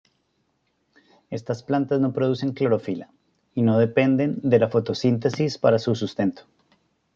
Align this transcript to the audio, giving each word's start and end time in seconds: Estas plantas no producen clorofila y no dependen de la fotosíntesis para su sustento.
Estas 1.29 1.61
plantas 1.61 1.99
no 1.99 2.11
producen 2.11 2.53
clorofila 2.53 3.07
y 3.53 3.61
no 3.61 3.77
dependen 3.77 4.39
de 4.41 4.57
la 4.57 4.67
fotosíntesis 4.67 5.59
para 5.59 5.77
su 5.77 5.93
sustento. 5.93 6.41